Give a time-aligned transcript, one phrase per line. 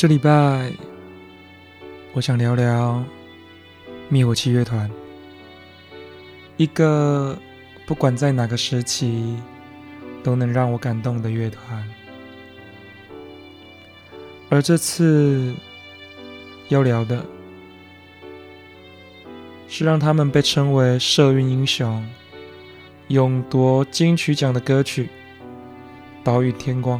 [0.00, 0.72] 这礼拜，
[2.14, 3.04] 我想聊聊
[4.08, 4.90] 灭火器乐团，
[6.56, 7.38] 一个
[7.84, 9.36] 不管在哪个时期
[10.22, 11.86] 都能让我感动的乐团。
[14.48, 15.54] 而这次
[16.70, 17.22] 要聊的，
[19.68, 22.02] 是让他们被称为社运英雄、
[23.08, 25.04] 勇夺金曲奖的歌曲
[26.24, 26.98] 《岛屿天光》。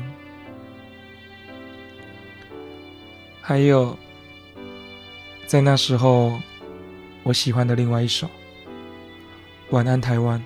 [3.51, 3.99] 还有，
[5.45, 6.41] 在那时候，
[7.25, 8.29] 我喜欢的另外一首
[9.71, 10.39] 《晚安台湾》。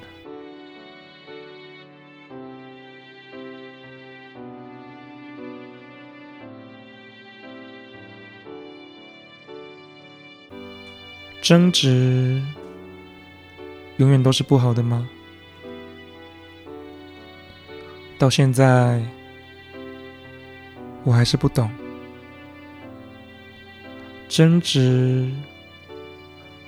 [11.43, 12.43] 争执
[13.99, 15.07] 永远都是不好的吗？
[18.19, 19.05] 到现在，
[21.03, 21.71] 我还是不懂。
[24.37, 25.31] 争执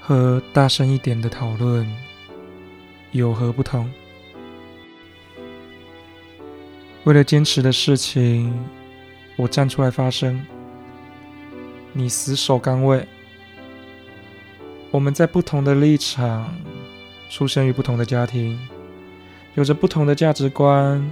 [0.00, 1.84] 和大声一点的讨论
[3.10, 3.90] 有何不同？
[7.02, 8.54] 为了坚持的事情，
[9.34, 10.46] 我站出来发声。
[11.92, 13.04] 你死守岗位。
[14.92, 16.56] 我们在不同的立场，
[17.28, 18.56] 出生于不同的家庭，
[19.56, 21.04] 有着不同的价值观，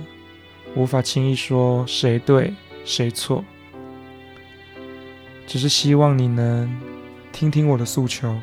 [0.77, 3.45] 无法轻易说谁对谁错。
[5.47, 6.69] 只是希望你能
[7.33, 8.37] 听听我的诉求。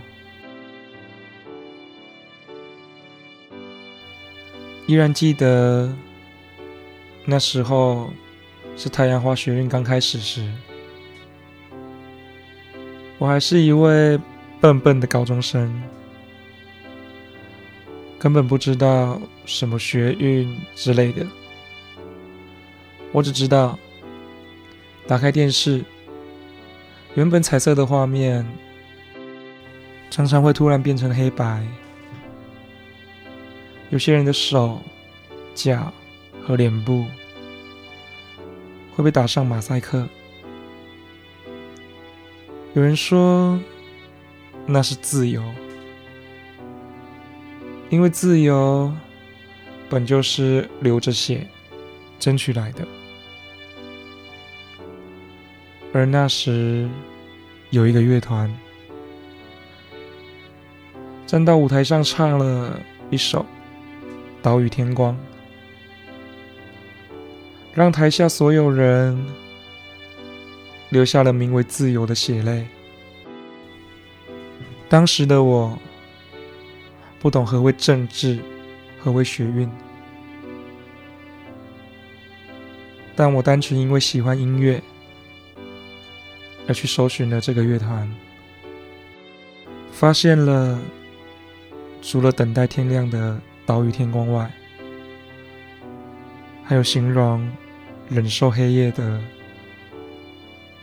[4.88, 5.94] 依然记得
[7.26, 8.12] 那时候
[8.76, 10.50] 是太阳花学运刚开始时，
[13.18, 14.20] 我还是一位
[14.60, 15.82] 笨笨的高中生，
[18.18, 21.26] 根本不知道什么学运之类的。
[23.12, 23.78] 我只知道
[25.08, 25.84] 打开电视。
[27.16, 28.46] 原本彩色的画面，
[30.10, 31.62] 常常会突然变成黑白。
[33.90, 34.82] 有些人的手、
[35.54, 35.92] 脚
[36.42, 37.06] 和脸部
[38.96, 40.08] 会被打上马赛克。
[42.74, 43.60] 有人说
[44.66, 45.44] 那是自由，
[47.90, 48.90] 因为自由
[49.90, 51.46] 本就是流着血
[52.18, 52.88] 争取来的。
[55.94, 56.88] 而那时，
[57.70, 58.50] 有一个乐团
[61.28, 62.80] 站到舞台上，唱了
[63.10, 63.40] 一首
[64.42, 65.14] 《岛屿天光》，
[67.74, 69.26] 让台下所有人
[70.90, 72.66] 流下了名为自由的血泪。
[74.88, 75.78] 当时的我，
[77.20, 78.40] 不懂何为政治，
[78.98, 79.70] 何为学运，
[83.14, 84.82] 但我单纯因为喜欢音乐。
[86.72, 88.10] 而去搜寻了这个乐团，
[89.92, 90.80] 发现了
[92.02, 94.50] 除了等待天亮的岛屿天光外，
[96.64, 97.46] 还有形容
[98.08, 99.22] 忍受黑夜的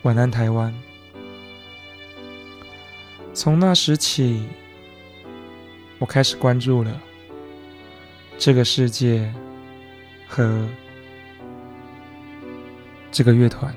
[0.03, 0.75] 晚安台湾。
[3.32, 4.47] 从那时起，
[5.98, 7.00] 我开始关注了
[8.37, 9.32] 这个世界
[10.27, 10.69] 和
[13.10, 13.75] 这个乐团。